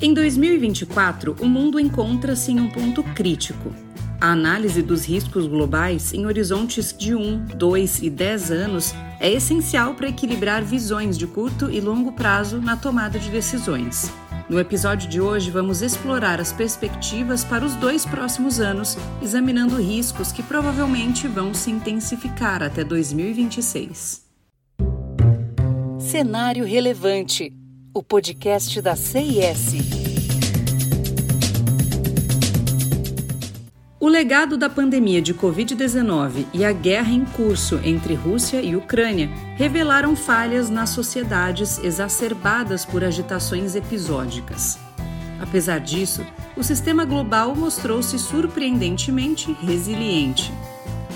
Em 0.00 0.12
2024, 0.12 1.36
o 1.40 1.46
mundo 1.46 1.78
encontra-se 1.78 2.50
em 2.50 2.60
um 2.60 2.68
ponto 2.68 3.02
crítico. 3.02 3.72
A 4.20 4.32
análise 4.32 4.82
dos 4.82 5.04
riscos 5.04 5.46
globais 5.46 6.12
em 6.12 6.26
horizontes 6.26 6.94
de 6.96 7.14
1, 7.14 7.46
2 7.56 8.02
e 8.02 8.10
10 8.10 8.50
anos 8.50 8.94
é 9.20 9.30
essencial 9.30 9.94
para 9.94 10.08
equilibrar 10.08 10.62
visões 10.64 11.16
de 11.16 11.26
curto 11.26 11.70
e 11.70 11.80
longo 11.80 12.12
prazo 12.12 12.60
na 12.60 12.76
tomada 12.76 13.18
de 13.18 13.30
decisões. 13.30 14.10
No 14.48 14.58
episódio 14.58 15.08
de 15.08 15.20
hoje, 15.20 15.50
vamos 15.50 15.80
explorar 15.80 16.40
as 16.40 16.52
perspectivas 16.52 17.44
para 17.44 17.64
os 17.64 17.74
dois 17.76 18.04
próximos 18.04 18.60
anos, 18.60 18.98
examinando 19.22 19.80
riscos 19.80 20.32
que 20.32 20.42
provavelmente 20.42 21.28
vão 21.28 21.54
se 21.54 21.70
intensificar 21.70 22.62
até 22.62 22.82
2026. 22.82 24.24
Cenário 26.00 26.64
Relevante 26.64 27.52
o 27.96 28.02
podcast 28.02 28.82
da 28.82 28.96
CIS. 28.96 29.93
Legado 34.14 34.56
da 34.56 34.70
pandemia 34.70 35.20
de 35.20 35.34
Covid-19 35.34 36.46
e 36.54 36.64
a 36.64 36.70
guerra 36.70 37.10
em 37.10 37.24
curso 37.24 37.80
entre 37.82 38.14
Rússia 38.14 38.62
e 38.62 38.76
Ucrânia 38.76 39.28
revelaram 39.56 40.14
falhas 40.14 40.70
nas 40.70 40.90
sociedades 40.90 41.82
exacerbadas 41.82 42.84
por 42.84 43.02
agitações 43.02 43.74
episódicas. 43.74 44.78
Apesar 45.40 45.80
disso, 45.80 46.24
o 46.56 46.62
sistema 46.62 47.04
global 47.04 47.56
mostrou-se 47.56 48.16
surpreendentemente 48.16 49.52
resiliente. 49.60 50.52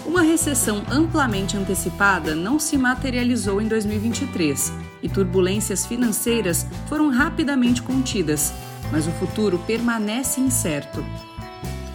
Uma 0.04 0.22
recessão 0.22 0.82
amplamente 0.90 1.56
antecipada 1.56 2.34
não 2.34 2.58
se 2.58 2.76
materializou 2.76 3.62
em 3.62 3.68
2023 3.68 4.72
e 5.04 5.08
turbulências 5.08 5.86
financeiras 5.86 6.66
foram 6.88 7.10
rapidamente 7.10 7.80
contidas, 7.80 8.52
mas 8.90 9.06
o 9.06 9.12
futuro 9.12 9.56
permanece 9.68 10.40
incerto. 10.40 11.04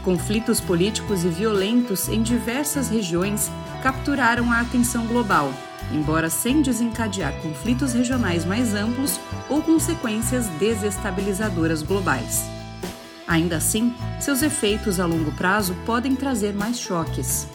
Conflitos 0.04 0.59
políticos 0.59 1.23
e 1.23 1.30
violentos 1.30 2.09
em 2.09 2.22
diversas 2.22 2.90
regiões 2.90 3.50
capturaram 3.82 4.52
a 4.52 4.59
atenção 4.59 5.08
global, 5.08 5.54
embora 5.94 6.30
sem 6.30 6.62
desencadear 6.62 7.32
conflitos 7.42 7.94
regionais 7.94 8.44
mais 8.44 8.76
amplos 8.76 9.18
ou 9.50 9.62
consequências 9.62 10.48
desestabilizadoras 10.59 11.81
globais. 11.81 12.44
Ainda 13.26 13.56
assim, 13.56 13.96
seus 14.20 14.42
efeitos 14.42 15.00
a 15.00 15.06
longo 15.06 15.31
prazo 15.31 15.74
podem 15.86 16.18
trazer 16.18 16.54
mais 16.54 16.78
choques. 16.78 17.48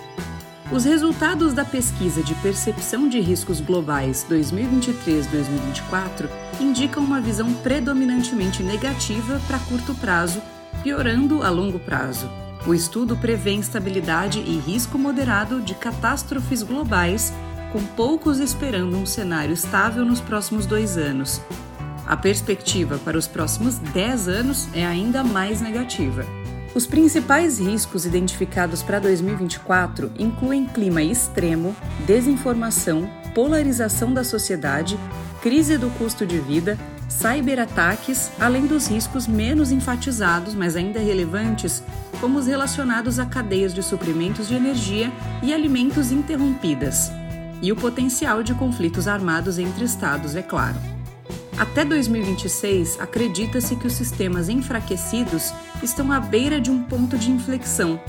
Os 0.73 0.85
resultados 0.85 1.53
da 1.53 1.67
pesquisa 1.67 2.23
de 2.23 2.35
percepção 2.37 3.11
de 3.11 3.21
riscos 3.21 3.61
globais 3.61 4.25
2023-2024 4.29 6.31
indicam 6.61 7.03
uma 7.03 7.21
visão 7.21 7.53
predominantemente 7.55 8.63
negativa 8.63 9.41
para 9.47 9.59
curto 9.59 9.95
prazo, 9.95 10.43
piorando 10.83 11.43
a 11.43 11.51
longo 11.51 11.79
prazo. 11.79 12.29
O 12.67 12.75
estudo 12.75 13.17
prevê 13.17 13.53
instabilidade 13.53 14.41
e 14.41 14.59
risco 14.59 14.99
moderado 14.99 15.61
de 15.61 15.75
catástrofes 15.75 16.63
globais, 16.63 17.33
com 17.73 17.83
poucos 17.85 18.39
esperando 18.39 18.97
um 18.97 19.07
cenário 19.07 19.53
estável 19.53 20.05
nos 20.05 20.21
próximos 20.21 20.67
dois 20.67 20.97
anos. 20.97 21.41
A 22.07 22.17
perspectiva 22.17 22.99
para 22.99 23.19
os 23.19 23.27
próximos 23.27 23.79
10 23.79 24.29
anos 24.29 24.69
é 24.75 24.85
ainda 24.85 25.23
mais 25.23 25.61
negativa. 25.61 26.25
Os 26.75 26.87
principais 26.87 27.59
riscos 27.59 28.07
identificados 28.07 28.83
para 28.83 28.99
2024 28.99 30.13
incluem 30.19 30.65
clima 30.65 31.03
extremo, 31.03 31.77
desinformação, 32.07 33.09
polarização 33.35 34.13
da 34.13 34.25
sociedade, 34.25 34.99
crise 35.43 35.77
do 35.77 35.91
custo 35.91 36.27
de 36.27 36.39
vida, 36.39 36.79
cyberataques, 37.09 38.31
além 38.39 38.67
dos 38.67 38.87
riscos 38.87 39.27
menos 39.27 39.73
enfatizados, 39.73 40.55
mas 40.55 40.77
ainda 40.77 41.01
relevantes, 41.01 41.83
como 42.21 42.39
os 42.39 42.47
relacionados 42.47 43.19
a 43.19 43.27
cadeias 43.27 43.73
de 43.73 43.83
suprimentos 43.83 44.49
de 44.49 44.55
energia 44.55 45.13
e 45.43 45.53
alimentos 45.53 46.13
interrompidas, 46.13 47.11
e 47.63 47.73
o 47.73 47.77
potencial 47.77 48.43
de 48.43 48.55
conflitos 48.55 49.09
armados 49.09 49.59
entre 49.59 49.85
estados, 49.85 50.37
é 50.37 50.43
claro. 50.43 50.77
Até 51.59 51.85
2026, 51.85 53.01
acredita-se 53.01 53.75
que 53.75 53.87
os 53.89 53.95
sistemas 53.95 54.49
enfraquecidos 54.49 55.53
estão 55.83 56.13
à 56.13 56.21
beira 56.21 56.61
de 56.61 56.71
um 56.71 56.85
ponto 56.85 57.19
de 57.19 57.33
inflexão. 57.33 58.01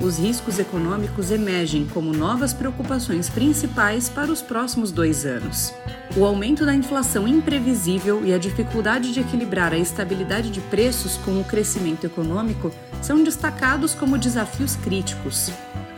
Os 0.00 0.18
riscos 0.18 0.58
econômicos 0.58 1.30
emergem 1.30 1.86
como 1.86 2.12
novas 2.12 2.52
preocupações 2.52 3.30
principais 3.30 4.10
para 4.10 4.30
os 4.30 4.42
próximos 4.42 4.92
dois 4.92 5.24
anos. 5.24 5.72
O 6.14 6.24
aumento 6.24 6.66
da 6.66 6.74
inflação 6.74 7.26
imprevisível 7.26 8.24
e 8.24 8.32
a 8.32 8.38
dificuldade 8.38 9.12
de 9.12 9.20
equilibrar 9.20 9.72
a 9.72 9.78
estabilidade 9.78 10.50
de 10.50 10.60
preços 10.60 11.16
com 11.18 11.40
o 11.40 11.44
crescimento 11.44 12.04
econômico 12.04 12.70
são 13.00 13.24
destacados 13.24 13.94
como 13.94 14.18
desafios 14.18 14.76
críticos. 14.76 15.50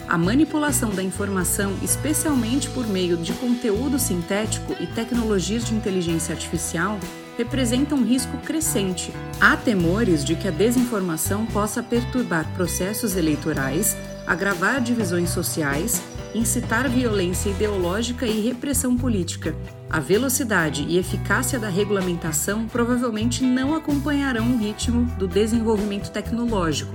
A 0.09 0.17
manipulação 0.17 0.91
da 0.91 1.03
informação, 1.03 1.75
especialmente 1.83 2.71
por 2.71 2.87
meio 2.87 3.17
de 3.17 3.33
conteúdo 3.35 3.99
sintético 3.99 4.75
e 4.81 4.87
tecnologias 4.87 5.65
de 5.65 5.75
inteligência 5.75 6.33
artificial, 6.33 6.99
representa 7.39 7.95
um 7.95 8.05
risco 8.05 8.37
crescente. 8.39 9.13
Há 9.41 9.57
temores 9.57 10.25
de 10.25 10.35
que 10.35 10.49
a 10.49 10.51
desinformação 10.51 11.47
possa 11.47 11.81
perturbar 11.81 12.53
processos 12.55 13.15
eleitorais, 13.15 13.97
agravar 14.27 14.81
divisões 14.81 15.31
sociais, 15.31 16.03
incitar 16.35 16.91
violência 16.91 17.51
ideológica 17.51 18.27
e 18.27 18.41
repressão 18.41 18.97
política. 18.97 19.55
A 19.89 20.01
velocidade 20.01 20.85
e 20.89 20.99
eficácia 20.99 21.61
da 21.61 21.69
regulamentação 21.69 22.67
provavelmente 22.67 23.45
não 23.45 23.73
acompanharão 23.75 24.55
o 24.55 24.59
ritmo 24.59 25.05
do 25.17 25.29
desenvolvimento 25.29 26.11
tecnológico, 26.11 26.93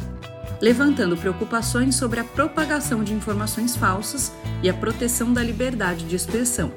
levantando 0.61 1.15
preocupações 1.15 1.95
sobre 1.95 2.19
a 2.19 2.23
propagação 2.23 3.01
de 3.01 3.13
informações 3.13 3.77
falsas 3.77 4.33
e 4.61 4.69
a 4.69 4.73
proteção 4.73 5.31
da 5.31 5.41
liberdade 5.41 6.03
de 6.03 6.17
expressão. 6.17 6.69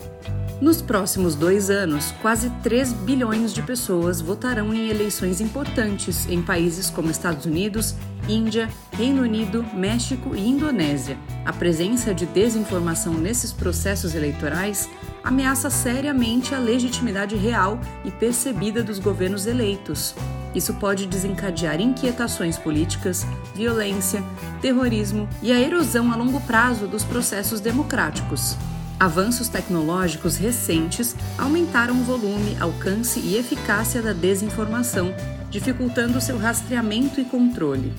Nos 0.58 0.80
próximos 0.80 1.34
dois 1.34 1.68
anos, 1.68 2.12
quase 2.22 2.48
3 2.62 2.90
bilhões 2.90 3.52
de 3.52 3.60
pessoas 3.60 4.22
votarão 4.22 4.72
em 4.72 4.88
eleições 4.88 5.38
importantes 5.38 6.26
em 6.30 6.40
países 6.40 6.88
como 6.88 7.10
Estados 7.10 7.44
Unidos, 7.44 7.94
Índia, 8.26 8.70
Reino 8.90 9.20
Unido, 9.20 9.62
México 9.74 10.34
e 10.34 10.48
Indonésia. 10.48 11.18
A 11.44 11.52
presença 11.52 12.14
de 12.14 12.24
desinformação 12.24 13.12
nesses 13.12 13.52
processos 13.52 14.14
eleitorais 14.14 14.88
ameaça 15.22 15.68
seriamente 15.68 16.54
a 16.54 16.58
legitimidade 16.58 17.36
real 17.36 17.78
e 18.02 18.10
percebida 18.10 18.82
dos 18.82 18.98
governos 18.98 19.46
eleitos. 19.46 20.14
Isso 20.54 20.72
pode 20.74 21.06
desencadear 21.06 21.82
inquietações 21.82 22.56
políticas, 22.56 23.26
violência, 23.54 24.24
terrorismo 24.62 25.28
e 25.42 25.52
a 25.52 25.60
erosão 25.60 26.10
a 26.10 26.16
longo 26.16 26.40
prazo 26.40 26.86
dos 26.86 27.04
processos 27.04 27.60
democráticos. 27.60 28.56
Avanços 28.98 29.48
tecnológicos 29.48 30.38
recentes 30.38 31.14
aumentaram 31.36 32.00
o 32.00 32.04
volume, 32.04 32.56
alcance 32.58 33.20
e 33.20 33.36
eficácia 33.36 34.00
da 34.00 34.14
desinformação, 34.14 35.14
dificultando 35.50 36.18
seu 36.18 36.38
rastreamento 36.38 37.20
e 37.20 37.24
controle. 37.24 37.92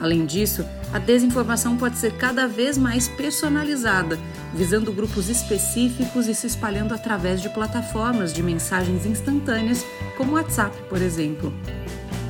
Além 0.00 0.26
disso, 0.26 0.64
a 0.92 0.98
desinformação 0.98 1.76
pode 1.76 1.96
ser 1.96 2.16
cada 2.16 2.48
vez 2.48 2.76
mais 2.76 3.06
personalizada, 3.06 4.18
visando 4.52 4.92
grupos 4.92 5.28
específicos 5.28 6.26
e 6.26 6.34
se 6.34 6.48
espalhando 6.48 6.92
através 6.92 7.40
de 7.40 7.48
plataformas 7.48 8.32
de 8.32 8.42
mensagens 8.42 9.06
instantâneas, 9.06 9.86
como 10.16 10.32
o 10.32 10.34
WhatsApp, 10.34 10.76
por 10.88 11.00
exemplo. 11.00 11.54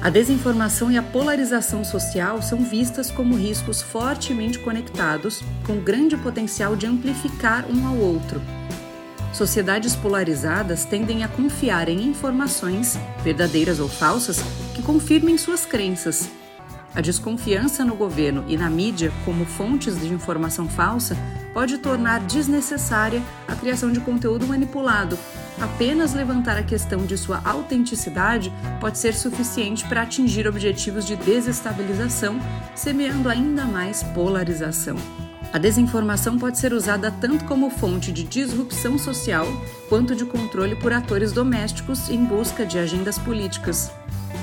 A 0.03 0.11
desinformação 0.11 0.91
e 0.91 0.99
a 0.99 1.03
polarização 1.03 1.85
social 1.85 2.43
são 2.43 2.59
vistas 2.59 3.09
como 3.09 3.37
riscos 3.37 3.81
fortemente 3.81 4.59
conectados, 4.59 5.45
com 5.65 5.77
grande 5.79 6.17
potencial 6.17 6.75
de 6.75 6.89
amplificar 6.89 7.65
um 7.71 7.87
ao 7.87 7.97
outro. 7.97 8.43
Sociedades 9.33 9.95
polarizadas 9.95 10.85
tendem 10.85 11.23
a 11.23 11.29
confiar 11.29 11.89
em 11.89 12.03
informações, 12.03 12.99
verdadeiras 13.23 13.79
ou 13.79 13.89
falsas, 13.89 14.41
que 14.75 14.83
confirmem 14.83 15.39
suas 15.39 15.65
crenças. 15.65 16.29
A 16.93 17.01
desconfiança 17.01 17.85
no 17.85 17.95
governo 17.95 18.45
e 18.49 18.57
na 18.57 18.69
mídia 18.69 19.13
como 19.25 19.45
fontes 19.45 20.01
de 20.01 20.13
informação 20.13 20.69
falsa 20.69 21.17
pode 21.55 21.79
tornar 21.79 22.19
desnecessária 22.23 23.23
a 23.47 23.55
criação 23.55 23.93
de 23.93 24.01
conteúdo 24.01 24.49
manipulado, 24.49 25.17
Apenas 25.61 26.15
levantar 26.15 26.57
a 26.57 26.63
questão 26.63 27.05
de 27.05 27.17
sua 27.17 27.41
autenticidade 27.45 28.53
pode 28.81 28.99
ser 28.99 29.15
suficiente 29.15 29.85
para 29.87 30.03
atingir 30.03 30.47
objetivos 30.47 31.05
de 31.05 31.17
desestabilização, 31.17 32.41
semeando 32.75 33.29
ainda 33.29 33.65
mais 33.65 34.03
polarização. 34.03 34.97
A 35.53 35.59
desinformação 35.59 36.39
pode 36.39 36.59
ser 36.59 36.73
usada 36.73 37.11
tanto 37.11 37.45
como 37.45 37.69
fonte 37.69 38.11
de 38.11 38.25
disrupção 38.25 38.97
social 38.99 39.47
quanto 39.89 40.17
de 40.17 40.25
controle 40.25 40.75
por 40.75 40.95
atores 40.95 41.31
domésticos 41.31 42.09
em 42.09 42.25
busca 42.25 42.65
de 42.65 42.79
agendas 42.79 43.19
políticas. 43.19 43.93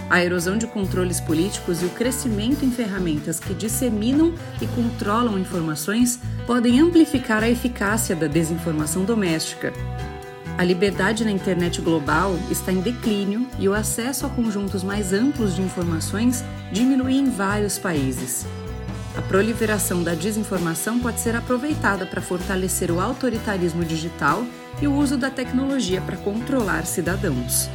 A 0.08 0.24
erosão 0.24 0.58
de 0.58 0.68
controles 0.68 1.20
políticos 1.20 1.82
e 1.82 1.86
o 1.86 1.90
crescimento 1.90 2.64
em 2.64 2.72
ferramentas 2.72 3.40
que 3.40 3.56
disseminam 3.56 4.34
e 4.62 4.68
controlam 4.68 5.38
informações 5.38 6.20
podem 6.46 6.80
amplificar 6.80 7.44
a 7.44 7.50
eficácia 7.50 8.16
da 8.16 8.28
desinformação 8.28 9.04
doméstica. 9.04 9.74
A 10.60 10.64
liberdade 10.66 11.24
na 11.24 11.32
internet 11.32 11.80
global 11.80 12.38
está 12.52 12.70
em 12.70 12.82
declínio 12.82 13.48
e 13.58 13.70
o 13.70 13.74
acesso 13.74 14.26
a 14.26 14.30
conjuntos 14.30 14.84
mais 14.84 15.14
amplos 15.14 15.56
de 15.56 15.62
informações 15.62 16.44
diminui 16.70 17.14
em 17.16 17.30
vários 17.30 17.78
países. 17.78 18.46
A 19.16 19.22
proliferação 19.22 20.04
da 20.04 20.14
desinformação 20.14 21.00
pode 21.00 21.22
ser 21.22 21.34
aproveitada 21.34 22.06
para 22.06 22.20
fortalecer 22.20 22.92
o 22.92 23.00
autoritarismo 23.00 23.86
digital 23.86 24.46
e 24.82 24.88
o 24.88 24.94
uso 24.94 25.16
da 25.16 25.32
tecnologia 25.32 26.02
para 26.02 26.18
controlar 26.18 26.86
cidadãos. 26.86 27.70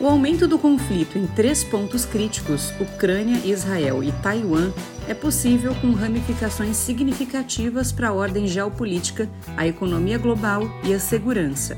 O 0.00 0.06
aumento 0.06 0.48
do 0.48 0.58
conflito 0.58 1.18
em 1.18 1.26
três 1.26 1.62
pontos 1.62 2.06
críticos, 2.06 2.72
Ucrânia, 2.80 3.42
Israel 3.44 4.02
e 4.02 4.10
Taiwan, 4.22 4.72
é 5.06 5.12
possível 5.12 5.74
com 5.82 5.92
ramificações 5.92 6.78
significativas 6.78 7.92
para 7.92 8.08
a 8.08 8.12
ordem 8.14 8.46
geopolítica, 8.46 9.28
a 9.54 9.66
economia 9.66 10.16
global 10.16 10.62
e 10.82 10.94
a 10.94 10.98
segurança. 10.98 11.76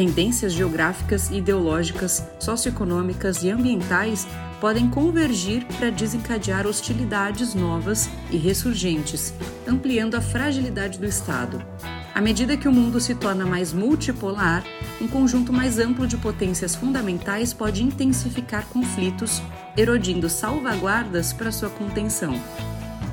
Tendências 0.00 0.54
geográficas, 0.54 1.28
ideológicas, 1.28 2.26
socioeconômicas 2.38 3.42
e 3.42 3.50
ambientais 3.50 4.26
podem 4.58 4.88
convergir 4.88 5.66
para 5.76 5.90
desencadear 5.90 6.66
hostilidades 6.66 7.54
novas 7.54 8.08
e 8.30 8.38
ressurgentes, 8.38 9.34
ampliando 9.68 10.14
a 10.14 10.22
fragilidade 10.22 10.98
do 10.98 11.04
Estado. 11.04 11.62
À 12.14 12.20
medida 12.22 12.56
que 12.56 12.66
o 12.66 12.72
mundo 12.72 12.98
se 12.98 13.14
torna 13.14 13.44
mais 13.44 13.74
multipolar, 13.74 14.64
um 15.02 15.06
conjunto 15.06 15.52
mais 15.52 15.78
amplo 15.78 16.06
de 16.06 16.16
potências 16.16 16.74
fundamentais 16.74 17.52
pode 17.52 17.84
intensificar 17.84 18.64
conflitos, 18.68 19.42
erodindo 19.76 20.30
salvaguardas 20.30 21.34
para 21.34 21.52
sua 21.52 21.68
contenção. 21.68 22.40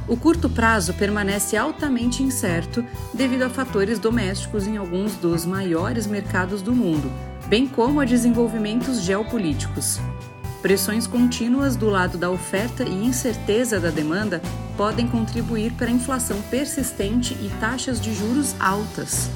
O 0.07 0.15
curto 0.15 0.49
prazo 0.49 0.93
permanece 0.93 1.57
altamente 1.57 2.23
incerto 2.23 2.83
devido 3.13 3.43
a 3.43 3.49
fatores 3.49 3.99
domésticos 3.99 4.65
em 4.65 4.77
alguns 4.77 5.15
dos 5.15 5.45
maiores 5.45 6.07
mercados 6.07 6.61
do 6.61 6.73
mundo, 6.73 7.11
bem 7.47 7.67
como 7.67 7.99
a 7.99 8.05
desenvolvimentos 8.05 9.01
geopolíticos. 9.01 9.99
Pressões 10.61 11.05
contínuas 11.05 11.75
do 11.75 11.89
lado 11.89 12.17
da 12.17 12.29
oferta 12.29 12.83
e 12.83 13.05
incerteza 13.05 13.79
da 13.79 13.89
demanda 13.89 14.41
podem 14.77 15.07
contribuir 15.07 15.73
para 15.73 15.91
inflação 15.91 16.41
persistente 16.43 17.33
e 17.41 17.49
taxas 17.59 17.99
de 17.99 18.13
juros 18.13 18.55
altas. 18.59 19.29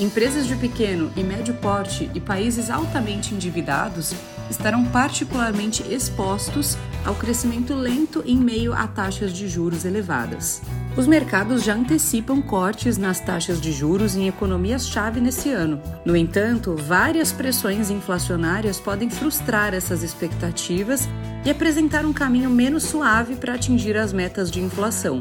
Empresas 0.00 0.46
de 0.46 0.56
pequeno 0.56 1.12
e 1.14 1.22
médio 1.22 1.52
porte 1.52 2.10
e 2.14 2.20
países 2.20 2.70
altamente 2.70 3.34
endividados 3.34 4.14
estarão 4.48 4.82
particularmente 4.86 5.82
expostos 5.92 6.78
ao 7.04 7.14
crescimento 7.14 7.74
lento 7.74 8.22
em 8.24 8.38
meio 8.38 8.72
a 8.72 8.88
taxas 8.88 9.30
de 9.30 9.46
juros 9.46 9.84
elevadas. 9.84 10.62
Os 10.96 11.06
mercados 11.06 11.62
já 11.62 11.74
antecipam 11.74 12.40
cortes 12.40 12.96
nas 12.96 13.20
taxas 13.20 13.60
de 13.60 13.72
juros 13.72 14.16
em 14.16 14.26
economias-chave 14.26 15.20
nesse 15.20 15.50
ano. 15.50 15.78
No 16.02 16.16
entanto, 16.16 16.74
várias 16.74 17.30
pressões 17.30 17.90
inflacionárias 17.90 18.80
podem 18.80 19.10
frustrar 19.10 19.74
essas 19.74 20.02
expectativas 20.02 21.06
e 21.44 21.50
apresentar 21.50 22.06
um 22.06 22.12
caminho 22.12 22.48
menos 22.48 22.84
suave 22.84 23.36
para 23.36 23.54
atingir 23.54 23.98
as 23.98 24.14
metas 24.14 24.50
de 24.50 24.60
inflação. 24.60 25.20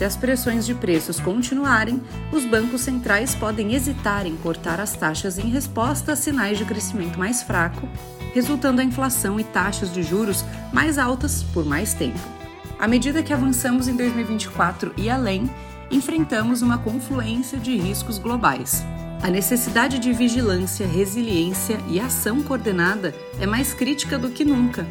Se 0.00 0.04
as 0.06 0.16
pressões 0.16 0.64
de 0.64 0.74
preços 0.74 1.20
continuarem, 1.20 2.00
os 2.32 2.46
bancos 2.46 2.80
centrais 2.80 3.34
podem 3.34 3.74
hesitar 3.74 4.26
em 4.26 4.34
cortar 4.34 4.80
as 4.80 4.94
taxas 4.94 5.38
em 5.38 5.50
resposta 5.50 6.12
a 6.12 6.16
sinais 6.16 6.56
de 6.56 6.64
crescimento 6.64 7.18
mais 7.18 7.42
fraco, 7.42 7.86
resultando 8.32 8.80
a 8.80 8.84
inflação 8.84 9.38
e 9.38 9.44
taxas 9.44 9.92
de 9.92 10.02
juros 10.02 10.42
mais 10.72 10.96
altas 10.96 11.42
por 11.42 11.66
mais 11.66 11.92
tempo. 11.92 12.18
À 12.78 12.88
medida 12.88 13.22
que 13.22 13.30
avançamos 13.30 13.88
em 13.88 13.94
2024 13.94 14.94
e 14.96 15.10
além, 15.10 15.50
enfrentamos 15.90 16.62
uma 16.62 16.78
confluência 16.78 17.58
de 17.58 17.76
riscos 17.76 18.16
globais. 18.16 18.82
A 19.22 19.28
necessidade 19.28 19.98
de 19.98 20.14
vigilância, 20.14 20.86
resiliência 20.86 21.78
e 21.90 22.00
ação 22.00 22.42
coordenada 22.42 23.14
é 23.38 23.46
mais 23.46 23.74
crítica 23.74 24.18
do 24.18 24.30
que 24.30 24.46
nunca. 24.46 24.86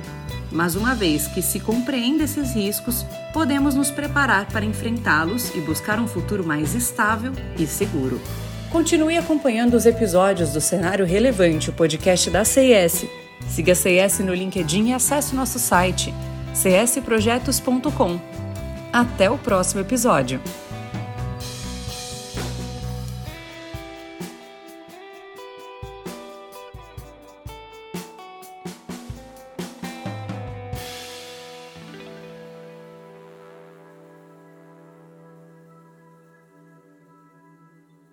Mas 0.51 0.75
uma 0.75 0.95
vez 0.95 1.27
que 1.27 1.41
se 1.41 1.59
compreende 1.59 2.23
esses 2.23 2.53
riscos, 2.53 3.05
podemos 3.33 3.75
nos 3.75 3.91
preparar 3.91 4.47
para 4.47 4.65
enfrentá-los 4.65 5.53
e 5.55 5.61
buscar 5.61 5.99
um 5.99 6.07
futuro 6.07 6.43
mais 6.43 6.73
estável 6.73 7.33
e 7.57 7.67
seguro. 7.67 8.19
Continue 8.71 9.17
acompanhando 9.17 9.75
os 9.75 9.85
episódios 9.85 10.51
do 10.51 10.61
Cenário 10.61 11.05
Relevante, 11.05 11.69
o 11.69 11.73
podcast 11.73 12.29
da 12.29 12.45
CIS. 12.45 13.05
Siga 13.47 13.73
a 13.73 13.75
CIS 13.75 14.19
no 14.19 14.33
LinkedIn 14.33 14.89
e 14.89 14.93
acesse 14.93 15.35
nosso 15.35 15.57
site 15.57 16.13
csprojetos.com. 16.53 18.19
Até 18.91 19.29
o 19.29 19.37
próximo 19.37 19.81
episódio! 19.81 20.41